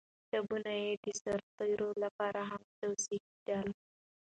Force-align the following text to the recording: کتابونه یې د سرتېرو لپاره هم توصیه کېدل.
کتابونه 0.21 0.71
یې 0.83 0.91
د 1.03 1.05
سرتېرو 1.23 1.89
لپاره 2.03 2.41
هم 2.49 2.61
توصیه 2.79 3.19
کېدل. 3.31 3.67